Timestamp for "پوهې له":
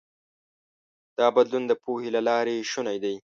1.83-2.21